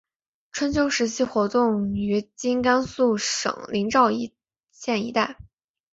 [0.51, 4.09] 春秋时期活动于今甘肃省临洮
[4.71, 5.37] 县一带。